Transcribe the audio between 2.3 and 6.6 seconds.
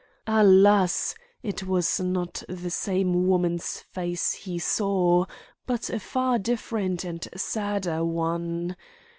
the same woman's face he saw; but a far